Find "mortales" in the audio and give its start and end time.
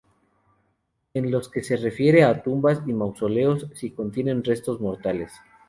4.81-5.31